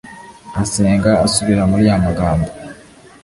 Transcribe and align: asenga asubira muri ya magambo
asenga 0.61 1.11
asubira 1.25 1.63
muri 1.71 1.83
ya 1.89 1.95
magambo 2.05 2.47